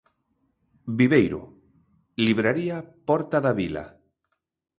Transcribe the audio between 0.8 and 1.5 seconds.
Viveiro: